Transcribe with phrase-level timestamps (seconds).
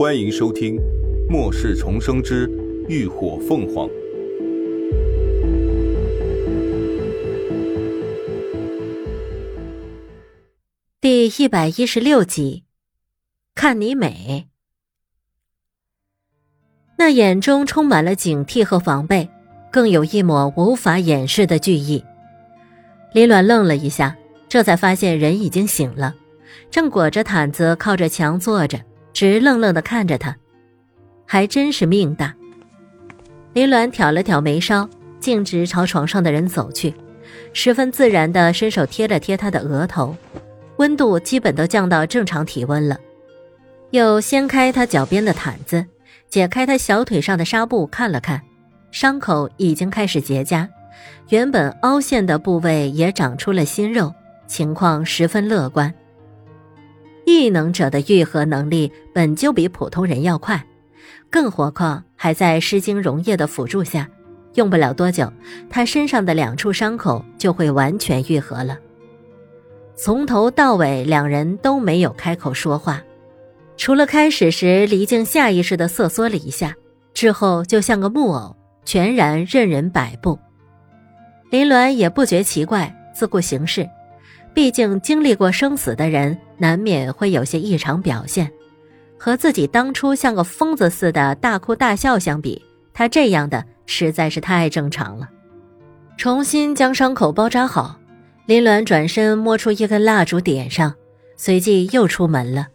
[0.00, 0.76] 欢迎收听
[1.28, 2.50] 《末世重生之
[2.88, 3.86] 浴火凤凰》
[11.02, 12.64] 第一百一十六集。
[13.54, 14.48] 看你美，
[16.96, 19.28] 那眼中充满了警惕和防备，
[19.70, 22.02] 更有一抹无法掩饰的惧意。
[23.12, 24.16] 李卵愣了一下，
[24.48, 26.14] 这才发现人已经醒了，
[26.70, 28.80] 正裹着毯子靠着墙坐着。
[29.12, 30.36] 直愣愣的看着他，
[31.26, 32.34] 还真是命大。
[33.52, 34.88] 林鸾挑了挑眉梢，
[35.18, 36.94] 径直朝床上的人走去，
[37.52, 40.16] 十分自然的伸手贴了贴他的额头，
[40.76, 42.96] 温度基本都降到正常体温了。
[43.90, 45.84] 又掀开他脚边的毯子，
[46.28, 48.40] 解开他小腿上的纱布看了看，
[48.92, 50.68] 伤口已经开始结痂，
[51.30, 54.14] 原本凹陷的部位也长出了新肉，
[54.46, 55.92] 情况十分乐观。
[57.24, 60.64] 异能者的愈合能力本就比普通人要快，
[61.30, 64.08] 更何况还在失精溶液的辅助下，
[64.54, 65.32] 用不了多久，
[65.68, 68.78] 他身上的两处伤口就会完全愈合了。
[69.94, 73.02] 从头到尾，两人都没有开口说话，
[73.76, 76.74] 除了开始时黎静下意识的瑟缩了一下，
[77.12, 80.38] 之后就像个木偶，全然任人摆布。
[81.50, 83.88] 林鸾也不觉奇怪，自顾行事。
[84.54, 88.52] 毕竟经历过生死的人，难免会有些异常表现。
[89.18, 95.28] 和自己当初像个疯子似的大哭大笑相比，他这样的实在是太正常了。
[96.16, 97.98] 重新将伤口包扎好，
[98.46, 100.94] 林鸾转身摸出一根蜡烛点上，
[101.36, 102.68] 随即又出门了。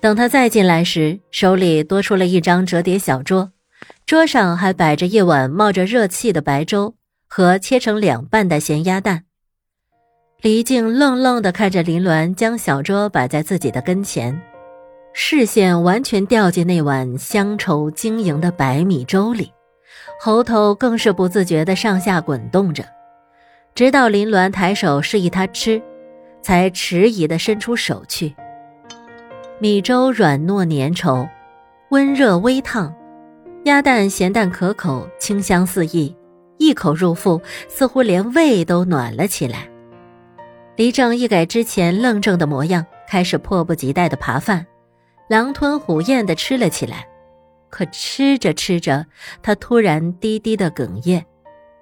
[0.00, 3.52] 等他再进来时，手里多出了一张折叠小桌，
[4.06, 6.94] 桌上还摆着一碗冒着热气的白粥
[7.28, 9.24] 和切成两半的咸鸭蛋。
[10.42, 14.40] 黎静愣愣地看着林鸾将小桌摆在自己的跟前，
[15.12, 19.52] 视线完全掉进那碗香稠晶莹的白米粥里，
[20.18, 22.82] 喉头更是不自觉地上下滚动着。
[23.74, 25.82] 直到林鸾抬手示意他吃，
[26.40, 28.34] 才迟疑地伸出手去。
[29.58, 31.28] 米粥软糯粘稠，
[31.90, 32.94] 温热微烫，
[33.64, 36.16] 鸭蛋咸淡可口，清香四溢，
[36.56, 39.69] 一口入腹，似乎连胃都暖了起来。
[40.80, 44.66] 黎正一改之前愣怔的模样，开始迫不及待的扒饭，
[45.28, 47.06] 狼吞虎咽的吃了起来。
[47.68, 49.04] 可吃着吃着，
[49.42, 51.22] 他突然低低的哽咽，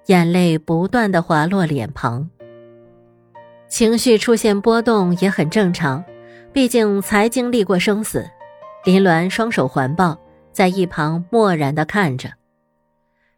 [0.06, 2.28] 眼泪不断的滑落脸庞。
[3.68, 6.04] 情绪出现波动也很正常，
[6.52, 8.28] 毕竟才经历过生死。
[8.84, 10.18] 林鸾双手环抱，
[10.50, 12.30] 在一旁漠然的看着，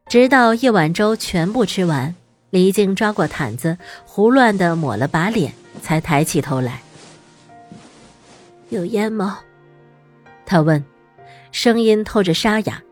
[0.08, 2.14] 直到一碗粥全部吃完。
[2.50, 6.82] 李静抓过毯子，胡乱的抹了把脸，才抬起头来。
[8.70, 9.40] 有烟吗？
[10.44, 10.84] 他问，
[11.52, 12.82] 声音透着沙哑。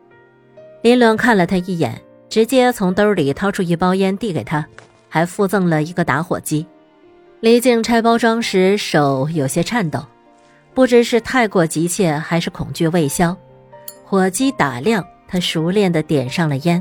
[0.82, 4.64] 林伦看了他一眼，直接从兜里掏出一包烟递给他，
[5.08, 6.64] 还附赠了一个打火机。
[7.40, 10.04] 李静拆包装时手有些颤抖，
[10.72, 13.36] 不知是太过急切还是恐惧未消。
[14.04, 16.80] 火机打亮，他熟练的点上了烟，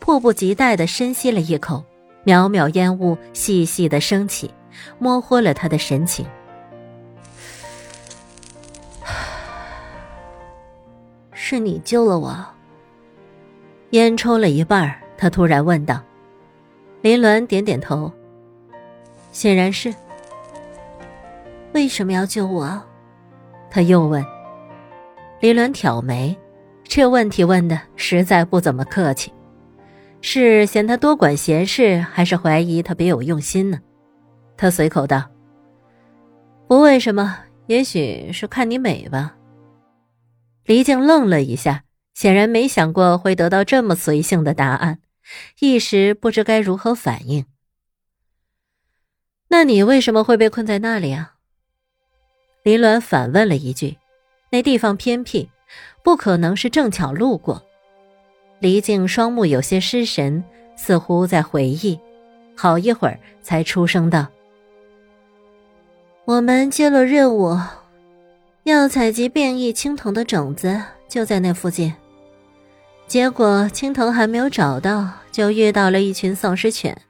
[0.00, 1.84] 迫不及待的深吸了一口。
[2.28, 4.50] 渺渺烟雾细细的升起，
[4.98, 6.26] 模糊了他的神情。
[11.32, 12.36] 是你救了我。
[13.92, 16.02] 烟抽了一半，他突然问道
[17.00, 18.12] ：“林鸾点点头，
[19.32, 19.94] 显然是。
[21.72, 22.78] 为什么要救我？”
[23.72, 24.22] 他又问。
[25.40, 26.36] 林鸾挑眉，
[26.84, 29.32] 这问题问的实在不怎么客气。
[30.20, 33.80] 是嫌他多管闲事，还是怀疑他别有用心呢？
[34.56, 35.30] 他随口道
[36.66, 39.36] ：“不为什么，也许是看你美吧。”
[40.66, 41.84] 黎静愣了一下，
[42.14, 44.98] 显然没想过会得到这么随性的答案，
[45.60, 47.46] 一时不知该如何反应。
[49.48, 51.36] 那你为什么会被困在那里啊？
[52.64, 53.96] 林鸾反问了一句
[54.50, 55.48] ：“那地方偏僻，
[56.02, 57.64] 不可能是正巧路过。”
[58.60, 60.42] 黎静双目有些失神，
[60.76, 61.98] 似乎在回忆，
[62.56, 64.26] 好一会儿才出声道
[66.26, 67.56] ：“我们接了任务，
[68.64, 71.94] 要采集变异青藤的种子，就在那附近。
[73.06, 77.00] 结果青藤还没有找到，就遇到了一群丧尸犬。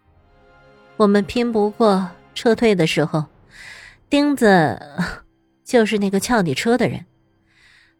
[0.98, 3.24] 我们拼不过，撤退的时候，
[4.10, 4.78] 钉子，
[5.64, 7.06] 就是那个撬你车的人，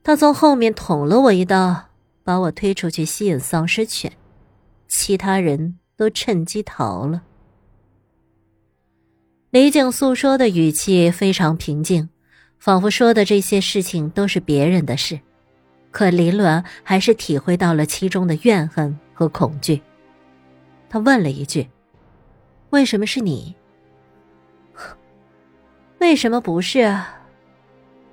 [0.04, 1.84] 他从后面捅了我一刀。”
[2.28, 4.12] 把我推出去吸引丧尸犬，
[4.86, 7.22] 其他人都趁机逃了。
[9.48, 12.10] 李静诉说的语气非常平静，
[12.58, 15.19] 仿佛说的这些事情都是别人的事。
[15.90, 19.80] 可林鸾还是体会到了其中的怨恨和恐惧。
[20.90, 21.66] 他问了一句
[22.69, 23.56] ：“为什么是你？
[25.98, 27.22] 为什么不是？”啊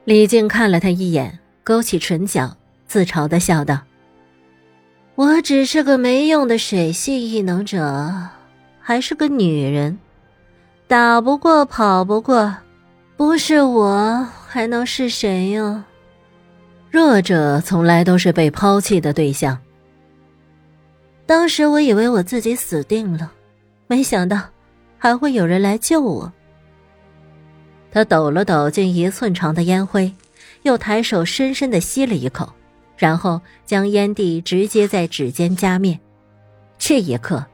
[0.05, 2.55] 李静看了他一眼，勾起唇角，
[2.87, 3.81] 自嘲的笑道
[5.15, 8.11] ：“我只是个没用的水系异能者，
[8.81, 9.97] 还是个女人，
[10.87, 12.53] 打不过，跑不过，
[13.15, 15.85] 不是我还能是谁呀？
[16.91, 19.57] 弱者从来都是被抛弃的对象。”
[21.25, 23.31] 当时我以为我自己死定了，
[23.87, 24.41] 没想到
[24.97, 26.31] 还会有人来救我。
[27.89, 30.13] 他抖了抖近一寸长的烟灰，
[30.63, 32.51] 又抬手深深的吸了一口，
[32.97, 35.99] 然后将烟蒂直接在指尖夹灭。
[36.77, 37.45] 这一刻，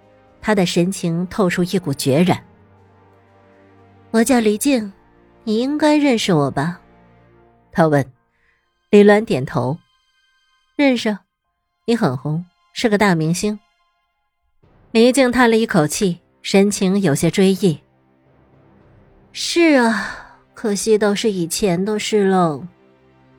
[0.42, 2.42] 他的神情透出一股决然。
[4.12, 4.92] 我叫黎静，
[5.44, 6.82] 你应该认识我吧？
[7.72, 8.06] 他问。
[8.90, 9.78] 李鸾点头，
[10.76, 11.18] 认识，
[11.86, 12.44] 你很红。
[12.74, 13.60] 是个大明星。
[14.92, 17.80] 黎静叹了一口气，神情有些追忆。
[19.32, 22.66] 是啊，可惜都是以前的事喽。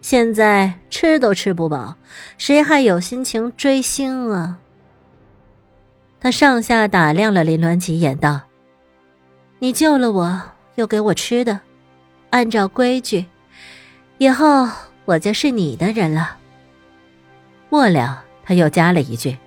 [0.03, 1.97] 现在吃都吃不饱，
[2.37, 4.59] 谁还有心情追星啊？
[6.21, 8.43] 他上下打量了林鸾几眼，道
[9.61, 10.43] ：“你救了我，
[10.75, 11.61] 又给我吃的，
[12.29, 13.25] 按照规矩，
[14.19, 14.69] 以后
[15.07, 16.37] 我就是你的人了。”
[17.71, 18.25] 末了。
[18.45, 19.39] 他又加了一句：“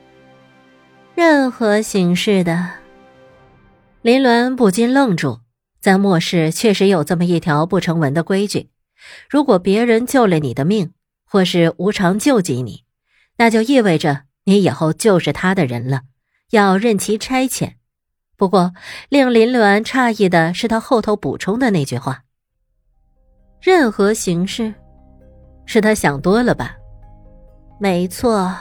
[1.16, 2.69] 任何形式的。”
[4.01, 5.42] 林鸾不禁愣住，
[5.81, 8.69] 在末世确实有这么一条不成文的规矩：
[9.30, 10.94] 如果别人救了你的命，
[11.25, 12.83] 或是无偿救济你，
[13.38, 16.01] 那就意味着你以后就是他的人了，
[16.51, 17.74] 要任其差遣。
[18.38, 18.74] 不过，
[19.09, 22.24] 令林鸾诧异的是他后头补充的那句话
[23.62, 24.74] ：“任何形式。”
[25.65, 26.75] 是他想多了吧？
[27.80, 28.53] 没错。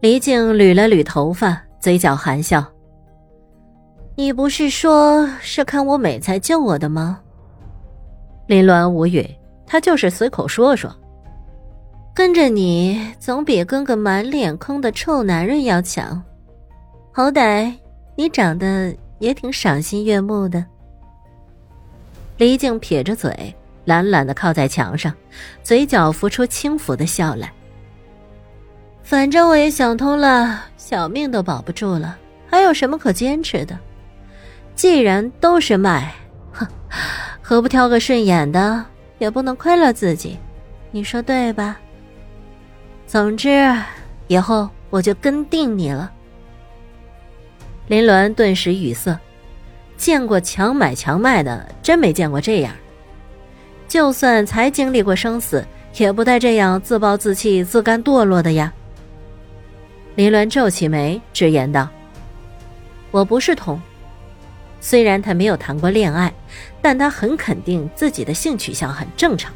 [0.00, 2.64] 黎静捋了捋头发，嘴角含笑。
[4.16, 7.20] 你不是说是看我美才救我的吗？
[8.46, 9.28] 林鸾无语，
[9.74, 10.88] 他就是随口说说。
[12.14, 16.22] 跟着你总比跟个满脸坑的臭男人要强，
[17.10, 17.74] 好歹
[18.14, 20.64] 你长得也挺赏心悦目的。
[22.36, 23.52] 黎静撇着嘴，
[23.84, 25.12] 懒懒的靠在墙上，
[25.64, 27.52] 嘴角浮出轻浮的笑来。
[29.02, 32.16] 反正我也想通了，小命都保不住了，
[32.46, 33.76] 还有什么可坚持的？
[34.76, 36.14] 既然都是卖，
[36.52, 36.64] 哼，
[37.42, 38.84] 何不挑个顺眼的？
[39.18, 40.38] 也不能亏了自己，
[40.90, 41.78] 你说对吧？
[43.06, 43.72] 总之，
[44.26, 46.10] 以后我就跟定你了。
[47.86, 49.18] 林鸾顿时语塞，
[49.96, 52.72] 见过强买强卖的，真没见过这样。
[53.86, 55.64] 就算才经历过生死，
[55.96, 58.72] 也不带这样自暴自弃、自甘堕落的呀。
[60.16, 61.88] 林鸾皱起眉，直言道
[63.12, 63.80] ：“我不是同。
[64.84, 66.30] 虽然他没有谈过恋爱，
[66.82, 69.50] 但他很肯定自己的性取向很正常。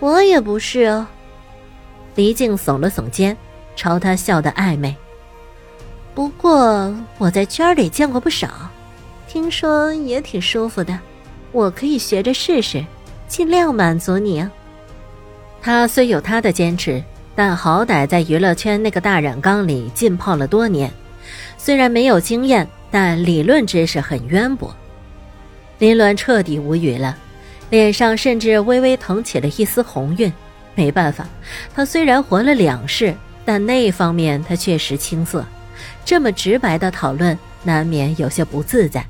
[0.00, 1.06] 我也不是哦。”
[2.16, 3.36] 黎静耸了耸肩，
[3.76, 4.96] 朝他笑得暧昧。
[6.12, 8.48] 不过我在圈里见过不少，
[9.28, 10.98] 听说也挺舒服的，
[11.52, 12.84] 我可以学着试试，
[13.28, 14.50] 尽量满足你啊。
[15.62, 17.00] 他虽有他的坚持。
[17.36, 20.88] 但好歹在娱乐圈那个大染缸里浸泡了多年，
[21.56, 24.74] 虽然没有经验，但理论知识很渊博。
[25.78, 27.16] 林鸾彻底无语了，
[27.70, 30.32] 脸上甚至微微腾起了一丝红晕。
[30.74, 31.28] 没办法，
[31.74, 33.14] 他虽然活了两世，
[33.44, 35.44] 但那方面他确实青涩。
[36.04, 39.06] 这么直白的讨论，难免有些不自在。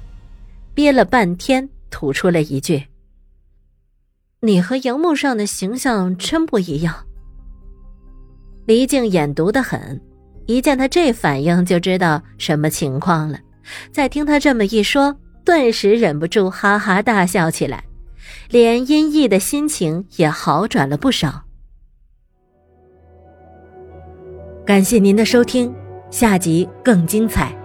[0.74, 2.84] 憋了半天，吐出了一句
[4.40, 7.06] ：“你和荧幕上的形象真不一样。”
[8.66, 10.00] 黎静眼毒得很，
[10.46, 13.38] 一见他这反应就知道什么情况了。
[13.90, 17.84] 再听他这么一说，顿时忍不住哈哈大笑起来，
[18.50, 21.44] 连音译的心情也好转了不少。
[24.66, 25.74] 感谢您的收听，
[26.10, 27.63] 下集更精彩。